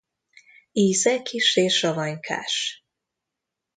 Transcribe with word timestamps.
Íze 0.71 1.21
kissé 1.21 1.67
savanykás. 1.67 2.83